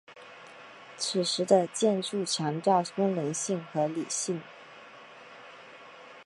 [0.97, 4.41] 此时的建筑强调功能性和理性。